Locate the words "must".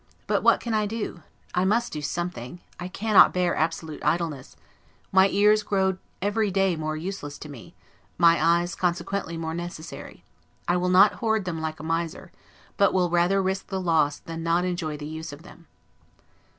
1.63-1.93